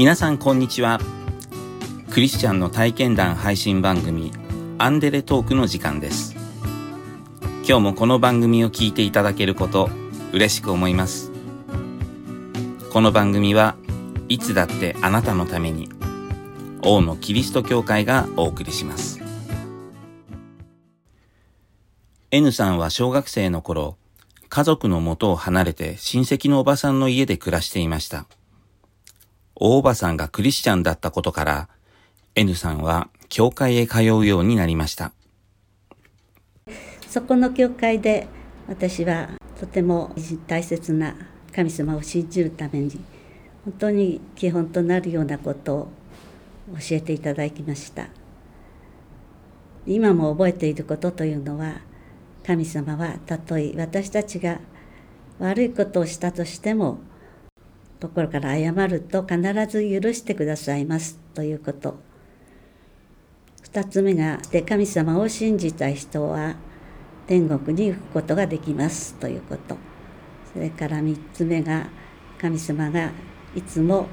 [0.00, 0.98] 皆さんこんにちは。
[2.10, 4.32] クリスチャンの体験談配信番組
[4.78, 6.34] アンデレトークの時間です。
[7.68, 9.90] 今日もこの番組を聞いていただけること
[10.32, 11.30] 嬉しく思います。
[12.90, 13.76] この番組は
[14.30, 15.90] いつだってあなたのために
[16.82, 19.20] 王のキリスト教会がお送りします。
[22.30, 23.98] N さんは小学生の頃
[24.48, 28.24] 家族の元を離れて親戚のおばさんの家で暮らしていました。
[29.62, 31.68] 大おばさんがクリスチャンだったことから、
[32.34, 35.12] N さんは教会へ通うようになりました。
[37.06, 38.26] そこの教会で
[38.68, 40.14] 私はとても
[40.46, 41.14] 大切な
[41.54, 43.04] 神様を信じるために
[43.64, 45.88] 本当に基本となるようなことを
[46.78, 48.06] 教えていただきました
[49.86, 51.80] 今も覚えていることというのは
[52.46, 54.60] 神様はたとえ私たちが
[55.40, 57.00] 悪いことをしたとしても
[58.00, 61.98] 心から謝ると必ず許してくださいますということ。
[63.72, 66.56] 2つ目がで神様を信じた人は
[67.26, 69.76] 天国に行くことができますということ。
[70.52, 71.88] それから3つ目が
[72.40, 73.12] 神様が
[73.54, 74.08] いつも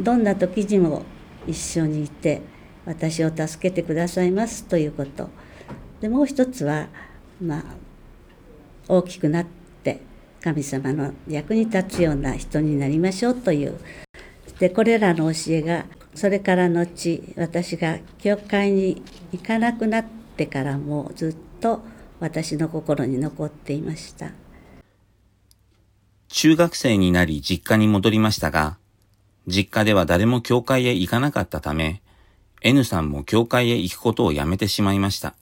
[0.00, 1.02] どんな時にも
[1.46, 2.42] 一緒にいて
[2.86, 5.28] 私を助けてくださいますということ。
[6.00, 6.88] でもう一つは
[7.40, 7.62] まあ、
[8.86, 9.59] 大きくなって
[10.42, 13.78] 神様の役に立つような人になりましょうという。
[14.58, 19.02] でこれらの教えがそれから後私が教会に
[19.32, 20.04] 行かなくなっ
[20.36, 21.82] てからもずっと
[22.18, 24.32] 私の心に残っていました。
[26.28, 28.78] 中学生になり実家に戻りましたが
[29.48, 32.02] 実家では誰も教会へ行かなかったため
[32.62, 35.34] N さんも教会へ行くことをやめてしまいました。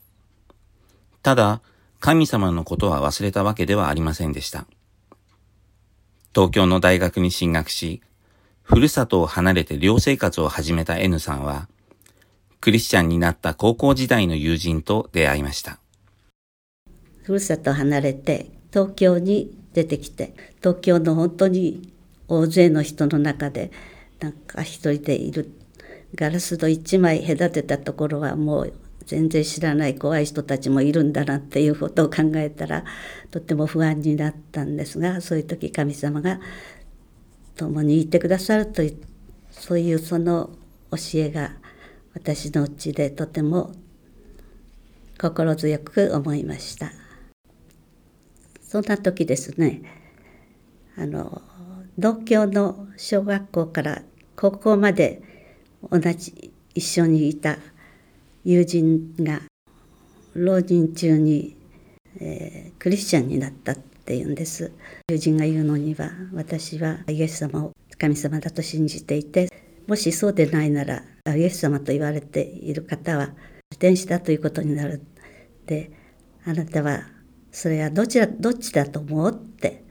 [1.22, 1.60] ただ
[2.00, 4.66] 神様のことは忘れたわけではありませんでした。
[6.34, 8.02] 東京の大学に進学し、
[8.62, 11.68] ふるさとを離れて寮生活を始めた N さんは、
[12.60, 15.78] クリスチャンになった高校時代の友人と出会いました。
[17.22, 21.92] ふるさと離れて東京に出てきて、東京の本当に
[22.26, 23.70] 大勢の人の中で、
[24.20, 25.52] なんか一人でいる。
[26.14, 28.72] ガラス戸一枚隔てたところはもう
[29.08, 32.84] 全然知らない怖い人たちもいるんだなっていうことを考えたら
[33.30, 36.40] とっても不安になったんですがそういう時神様が
[37.56, 39.00] 共にいてくださるという
[39.50, 40.50] そういうその
[40.90, 41.56] 教えが
[42.12, 43.72] 私のうちでとても
[45.18, 46.92] 心強く思いました。
[48.60, 49.80] そんな時ですね
[50.98, 51.40] あの
[51.98, 54.02] 同郷の小学校から
[54.36, 55.22] 高校まで
[55.90, 57.56] 同じ一緒にいた
[58.44, 59.40] 友人が
[60.34, 61.56] 老人中に、
[62.20, 64.72] えー、クリスチャンになったっていうんです。
[65.10, 69.50] 友人が言うのには私はイエス様を神様だと信じていて
[69.86, 71.02] もしそうでないなら
[71.36, 73.30] イエス様と言われている方は
[73.78, 75.02] 天使だということになる。
[75.66, 75.90] で
[76.44, 77.02] あなたは
[77.50, 79.84] それはどちらどっちだと思うって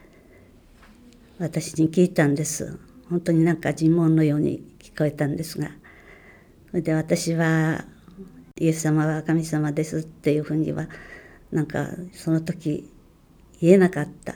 [1.40, 2.80] 私に聞いたんです。
[3.10, 5.72] 本当になんか尋問のように聞こえたんですが。
[6.70, 7.86] それで私は
[8.60, 10.88] イエス様は神様ですっていうふうには
[11.52, 12.92] なんかその時
[13.62, 14.36] 言えなかった。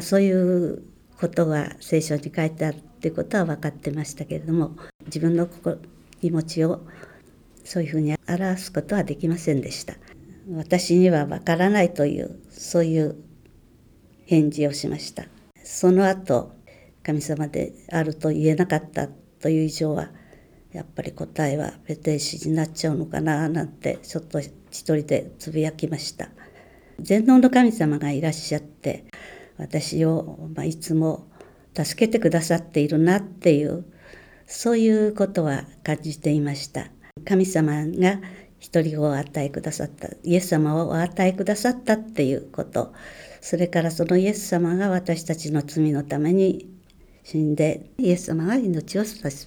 [0.00, 0.82] そういう
[1.18, 4.76] ことが聖書に書いてあるっていうことは分かってましたけれども
[5.06, 5.78] 自分の心
[6.20, 6.80] 気持ちを
[7.64, 9.94] そういうふうに表すことはできませんでした。
[10.52, 13.16] 私には分からないというそういう
[14.26, 15.26] 返事をしました。
[15.62, 16.52] その後
[17.02, 19.08] 神様であると言えなかった
[19.40, 20.10] という以上は
[20.72, 26.28] やっぱり答えはペテシになっちゃうのかななんてちょっと一人でつぶやきました。
[27.00, 29.04] 全能の神様がいらっしゃって
[29.56, 31.28] 私を、まあ、いつも
[31.74, 33.84] 助けてくださっているなっていう
[34.46, 36.88] そういうことは感じていました。
[37.24, 38.20] 神様が
[38.58, 40.08] 一人を与えくださった。
[40.22, 42.92] イエス様をお与えくださったっていうこと。
[43.40, 46.68] それからそのイエス様が私たちの罪のために
[47.30, 49.46] 死んでイエス様が命を差し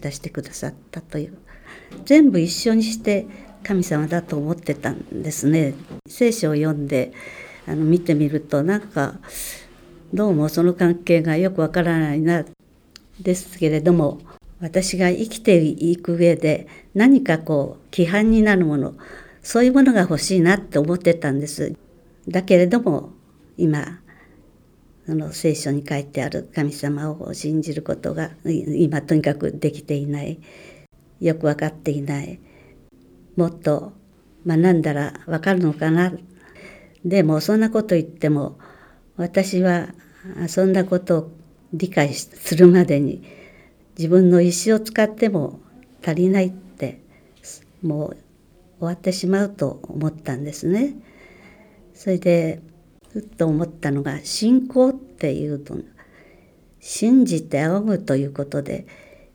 [0.00, 1.36] 出してくださったという。
[2.04, 3.26] 全部一緒にして
[3.64, 5.74] 神様だと思ってたんですね。
[6.06, 7.12] 聖書を読んで
[7.66, 9.16] あの見てみるとなんか
[10.12, 12.44] どうもその関係がよくわからないな
[13.20, 14.20] ですけれども
[14.60, 18.94] 私が生きていく上で何かこう規範になるもの
[19.42, 21.74] そういうものが欲しいなって思ってたんです。
[22.28, 23.10] だけれども
[23.58, 24.03] 今
[25.06, 30.40] あの聖書に書いてある神様を信じることが今とにかくできていない。
[31.20, 32.40] よく分かっていない。
[33.36, 33.92] もっと
[34.46, 36.12] 学んだら分かるのかな。
[37.04, 38.58] でもそんなこと言っても
[39.16, 39.88] 私は
[40.48, 41.30] そんなことを
[41.72, 43.22] 理解するまでに
[43.98, 45.60] 自分の意思を使っても
[46.02, 47.00] 足りないって
[47.82, 48.16] もう
[48.78, 50.94] 終わってしまうと思ったんですね。
[51.94, 52.60] それで
[53.14, 55.76] ふっと思ったのが信仰っていうと
[56.80, 58.88] 信じて仰ぐということで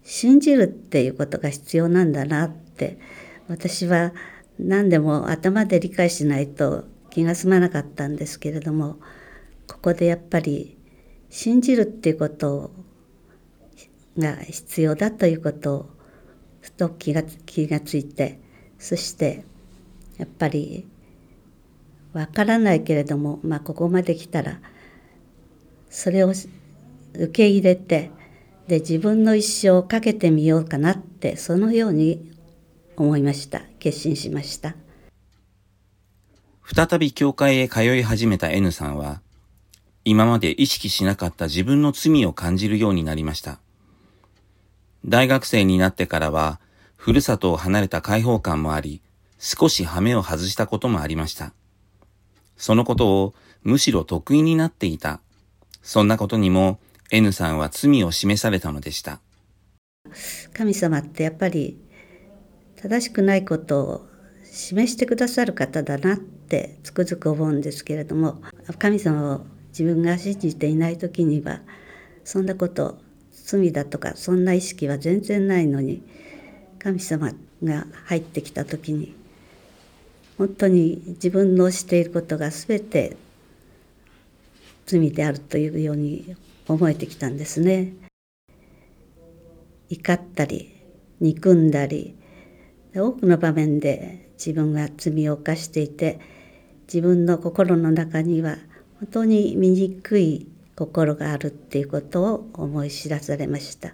[0.04, 3.00] 信じるっていうことが必要なんだなって
[3.48, 4.12] 私は
[4.60, 8.98] 何でも頭で理解しないと気が済まなかったんですけれども
[9.66, 10.78] ここでやっぱり
[11.30, 12.72] 信じるっていうこと
[14.18, 15.90] が必要だということを
[16.60, 18.42] ふと気が気がついて
[18.78, 19.46] そして
[20.18, 20.86] やっぱり
[22.14, 24.60] わからないけれども、まあ、ここまで来たら
[25.90, 26.34] それを
[27.14, 28.12] 受け入れて
[28.68, 32.32] で自分の一生をかけてみようかなってそのように
[32.98, 33.62] 思いました。
[33.80, 34.76] 決心しました。
[36.64, 39.22] 再び教会へ通い始めた N さんは
[40.06, 43.60] 今まで意識しなかった自分の罪を感じるようになりました。
[45.06, 46.60] 大学生になってからは
[46.96, 49.02] ふるさとを離れた解放感もあり
[49.40, 51.54] 少し羽目を外したこともありました。
[52.60, 53.34] そのことを
[53.64, 55.22] むしろ得意になっていた
[55.82, 56.80] そんなことにも
[57.10, 59.20] N さんは罪を示されたのでした。
[60.54, 61.80] 神様ってやっぱり
[62.76, 64.08] 正しくないことを
[64.44, 68.42] 示してくださる方だなってつくづく思うんですけれども
[68.78, 71.62] 神様を自分が信じていない時には
[72.24, 73.00] そんなこと
[73.32, 76.04] 罪だとかそんな意識は全然ないのに
[76.80, 77.32] 神様
[77.64, 79.16] が入ってきた時に
[80.40, 83.18] 本当に自分のしていることが全て
[84.86, 86.34] 罪であるというように
[86.66, 87.92] 思えてきたんですね。
[89.90, 90.74] 怒ったり
[91.20, 92.16] 憎んだり
[92.96, 96.22] 多くの場面で自分が罪を犯していて
[96.88, 98.56] 自分の心の中には
[99.00, 100.48] 本当に醜い
[100.78, 103.94] 心があるっていうことを思い知らされました。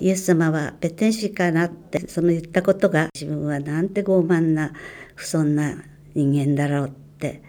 [0.00, 4.72] イエス様はペテン師かなってその言ったことが自分はなんて傲慢な
[5.14, 5.76] 不尊な
[6.14, 7.42] 人間だろうって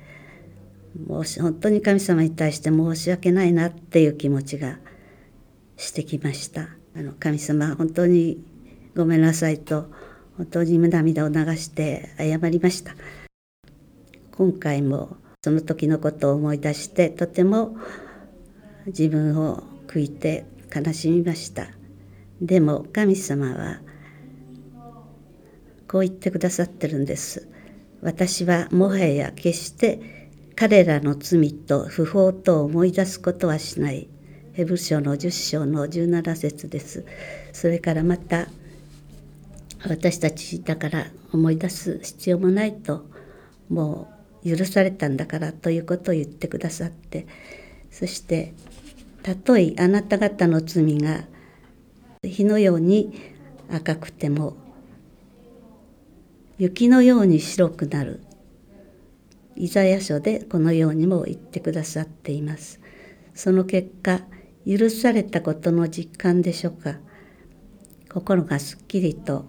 [1.08, 4.80] もし本当に神様に対して申し訳ないなっていう気持ちが
[5.78, 6.70] してきました。
[6.96, 8.42] あの神様本当に
[8.96, 9.92] ごめんなさいと
[10.38, 12.96] 本当に涙を流して謝りました。
[14.32, 17.78] 今回もその時のことを思い出してとても
[18.88, 21.68] 自分を悔いて悲しみました。
[22.42, 23.82] でも神様は
[25.88, 27.50] こう言ってくださってるんです。
[28.06, 34.08] 私はもはや決して彼らの罪と不法と思い出すことはしない。
[34.54, 37.04] ヘブ書の10章の17節です。
[37.52, 38.48] それからまた
[39.84, 43.08] 私たちだから思い出す必要もないと
[43.70, 44.08] も
[44.44, 47.26] う許されたんだからということを言ってくださって
[47.90, 48.54] そして
[49.24, 51.24] たとえあなた方の罪が
[52.24, 53.20] 火のように
[53.72, 54.58] 赤くても
[56.58, 58.22] 雪のように白くなる
[59.58, 62.82] イザヤ書でこのようにも言ってくださっています。
[63.34, 64.22] その結果、
[64.68, 66.98] 許されたことの実感でしょうか。
[68.10, 69.46] 心がすっきりと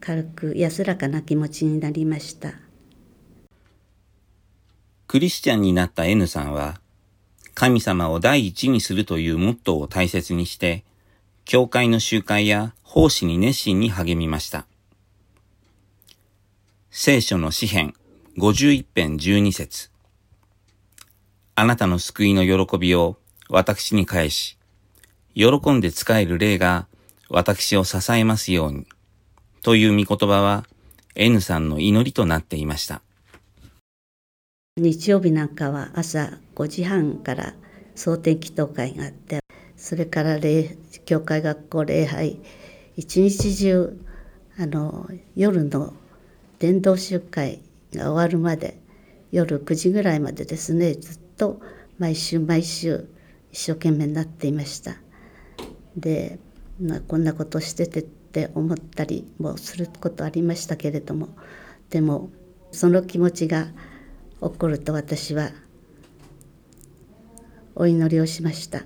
[0.00, 2.54] 軽く安らかな気持ちになりました。
[5.06, 6.80] クリスチャンになった N さんは、
[7.54, 10.84] 神様を第一にするというモットーを大切にして、
[11.44, 14.66] 教会の集会や奉仕に熱心に励みました。
[16.94, 17.94] 聖書の詩編
[18.36, 19.88] 51編12節
[21.54, 23.16] あなたの救いの喜びを
[23.48, 24.58] 私に返し、
[25.34, 26.86] 喜んで使える霊が
[27.30, 28.86] 私を支えますように、
[29.62, 30.66] という御言葉は
[31.14, 33.00] N さんの祈りとなっていました。
[34.76, 37.54] 日曜日なんかは朝5時半から
[37.94, 39.40] 蒼天祈祷会があって、
[39.78, 42.38] それから礼教会学校礼拝、
[42.98, 43.98] 一日中
[44.58, 45.94] あの夜の
[46.62, 47.60] 伝道集会
[47.92, 48.80] が終わるまで
[49.32, 51.60] 夜9時ぐらいまでですねずっと
[51.98, 53.08] 毎週毎週
[53.50, 54.94] 一生懸命になっていました。
[55.96, 56.38] で、
[56.80, 61.30] まあ、こんなことしててって思ったりもすることありましたけれども
[61.90, 62.30] でも
[62.70, 63.66] その気持ちが
[64.40, 65.50] 起こると私は
[67.74, 68.84] お祈りをしました。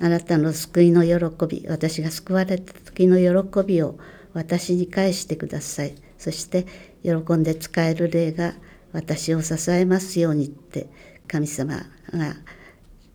[0.00, 3.96] あなたの救いの喜び私が救われた時の喜びを
[4.32, 5.94] 私に返してください。
[6.18, 6.66] そして
[7.02, 8.54] 喜んで使える霊が
[8.92, 10.88] 私を支えますようにって
[11.28, 11.76] 神様
[12.12, 12.36] が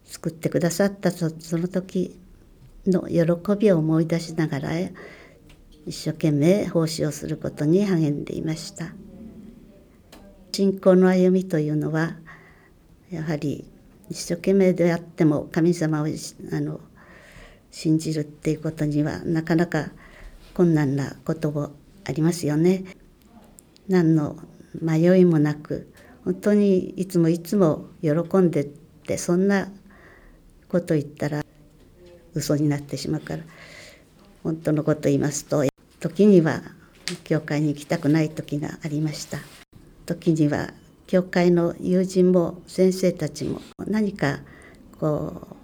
[0.06, 2.20] 作ってくださったその時
[2.86, 4.72] の喜びを思い出しながら
[5.86, 8.94] 一生懸命奉仕をすることに励んでいました。
[10.54, 12.16] 信仰の歩みというのは
[13.10, 13.66] やはり
[14.10, 16.82] 一生懸命であっても神様をあの
[17.72, 19.92] 信じるっていうことにはなかなか
[20.54, 21.72] 困難なことも
[22.06, 22.84] ありますよね。
[23.88, 24.38] 何の
[24.80, 25.92] 迷いもなく
[26.24, 29.70] 本当にいつもいつも喜んでってそんな
[30.70, 31.44] こと言ったら
[32.34, 33.44] 嘘になってしまうから
[34.44, 35.66] 本当のこと言いますと
[36.00, 36.62] 時には
[37.24, 39.40] 教会に行きたくない時がありました
[40.06, 40.74] 時には
[41.08, 44.40] 教会の友人も先生たちも何か
[45.00, 45.56] こう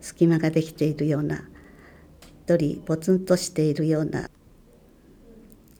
[0.00, 1.42] 隙間ができているような
[2.46, 4.30] 一人ポツンとしているような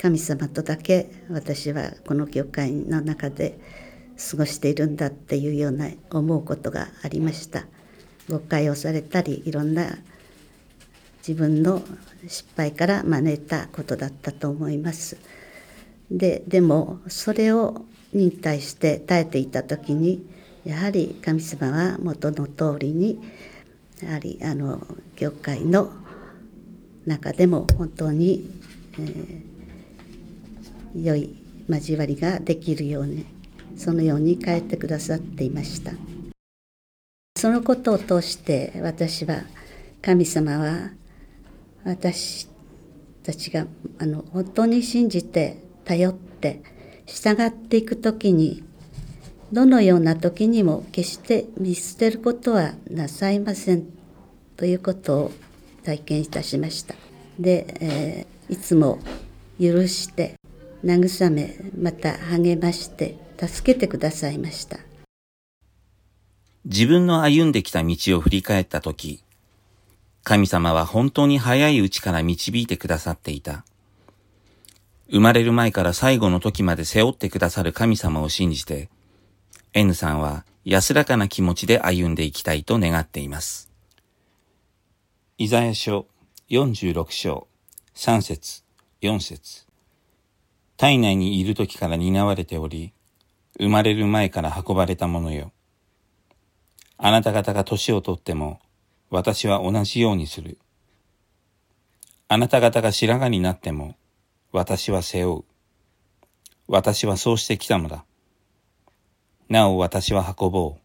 [0.04, 3.58] 神様とだけ私はこの教会の中で
[4.30, 7.64] 過ごしているんだっていうような思うことがありました。
[8.28, 9.96] 誤解をされたりいろんな
[11.26, 11.82] 自分の
[12.28, 15.16] 失敗から招いたことだったと思います。
[16.11, 20.23] ででもそれをに対して耐えていた時に
[20.66, 23.23] やはり神様は元の通りに
[24.02, 25.90] やはりあの教会の
[27.06, 28.50] 中でも本当に、
[28.92, 29.53] えー、
[30.94, 31.36] 良い
[31.68, 33.26] 交わりができるように
[33.76, 35.92] そのように変えてくださっていました
[37.36, 39.42] そのことを通して私は
[40.00, 40.90] 神様は
[41.84, 42.48] 私
[43.22, 43.66] たちが
[43.98, 46.62] あの本当に信じて頼って
[47.06, 48.62] 従っていく時に
[49.52, 53.86] どのような時にも決して見捨てることはなさいません
[54.56, 55.32] ということを
[55.84, 56.94] 体験いたしました。
[57.38, 58.98] で、えー、いつも
[59.60, 60.34] 許して
[60.85, 64.79] 慰めまた励まして助けてくださいました。
[66.67, 69.23] 自分の歩んできた道を振り返った時、
[70.23, 73.64] 神様は本当に早いうちから導いてくださっていた。
[75.11, 78.88] 生まれる前から最後の時まで背負ってくださる神様を信じて、
[79.75, 83.71] N さんは安らかな気持ちで歩んでいきたいと願っています。
[85.37, 86.07] イザヤ書
[86.49, 87.47] 46章
[87.95, 88.62] 3節
[89.03, 89.63] 4節
[90.76, 92.93] 体内にいる時から担われており、
[93.59, 95.52] 生まれる前から運ばれたものよ。
[96.97, 98.61] あなた方が年をとっても、
[99.11, 100.59] 私は同じようにする。
[102.26, 103.95] あなた方が白髪になっても、
[104.50, 105.45] 私は背負う。
[106.66, 108.04] 私はそうしてきたのだ。
[109.49, 110.81] なお私は運ぼう。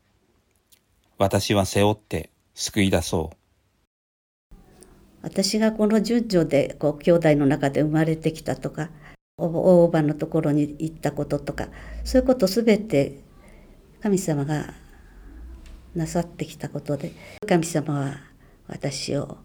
[1.18, 4.56] 私は背負って救い出そう。
[5.22, 8.90] 私がこの順序でこう兄弟の中で生まれてきたとか
[9.46, 11.68] 大おばのところに行ったこととか
[12.04, 13.20] そういうことすべて
[14.02, 14.74] 神様が
[15.96, 17.12] なさってきたことで
[17.48, 18.18] 神様は
[18.68, 19.38] 私を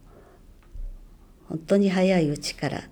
[1.48, 2.82] 本当に早いうちから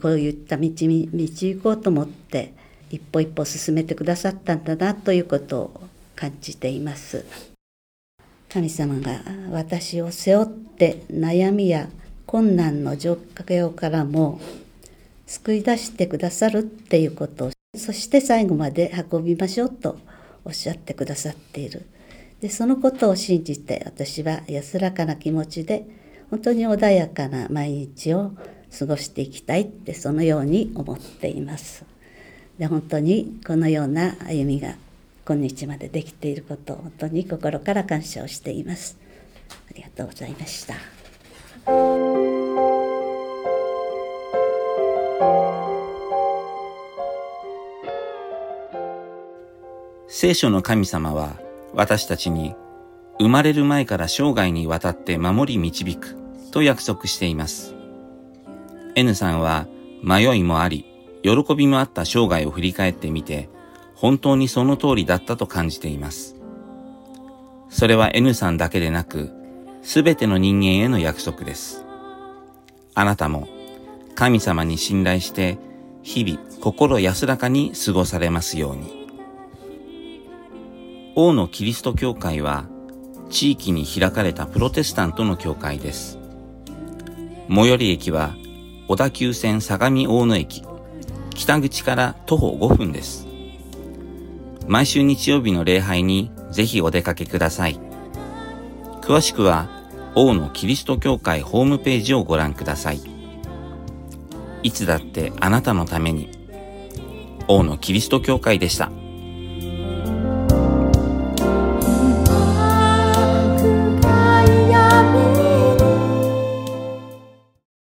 [0.00, 2.54] こういった道に導こうと思って
[2.90, 5.80] 一歩一歩進めてくださったんだなということを
[6.16, 7.24] 感じています。
[8.48, 9.20] 神様が
[9.52, 11.88] 私を背負って悩みや
[12.26, 14.40] 困難の状況からも
[15.30, 19.96] 救い出してくださるっていうことをそして最後まで運びましょうと
[20.44, 21.86] おっしゃってくださっている
[22.40, 25.86] でそのことを信じて私は安らかな気持ちで
[26.30, 28.32] 本当に穏やかな毎日を
[28.76, 31.84] 過ごしていきたいってそのように思っています。
[32.58, 34.74] で本当にこのような歩みが
[35.26, 38.96] 今日までできていることを本当に心から感謝をしています。
[39.70, 42.19] ありがとうございました。
[50.08, 51.40] 聖書の神様は
[51.72, 52.54] 私たちに
[53.18, 56.16] 生まれる前から生涯にわたって守り導く
[56.50, 57.74] と約束しています。
[58.96, 59.66] N さんは
[60.02, 60.84] 迷いもあり、
[61.22, 63.48] 喜びもあった生涯を振り返ってみて、
[63.94, 66.36] 本当にその通りだったと感じています。
[67.68, 69.30] それは N さんだけでなく、
[69.82, 71.84] すべての人間への約束です。
[72.94, 73.48] あなたも
[74.20, 75.56] 神様に信頼して、
[76.02, 79.08] 日々心安らかに過ごされますように。
[81.16, 82.66] 王のキリスト教会は
[83.30, 86.18] 地域に開かれたプロテスタントの教会です。
[87.48, 88.36] 最寄り駅は
[88.88, 90.64] 小田急線相模大野駅、
[91.34, 93.26] 北口から徒歩5分です。
[94.66, 97.80] 毎週日曜日の礼拝にぜひお出かけください。
[99.00, 99.70] 詳しくは
[100.14, 103.09] 王のキリスト教会ホームページをご覧ください。
[104.62, 106.30] いつだってあなたのために
[107.48, 108.90] 王のキリスト教会でした。